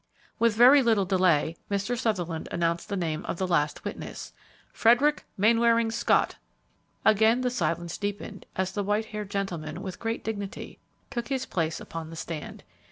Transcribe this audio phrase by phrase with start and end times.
[0.39, 1.95] With very little delay, Mr.
[1.95, 4.33] Sutherland announced the name of the last witness,
[4.73, 6.37] "Frederick Mainwaring Scott!"
[7.05, 10.79] Again the silence deepened as the white haired gentleman, with great dignity,
[11.11, 12.63] took his place upon the stand.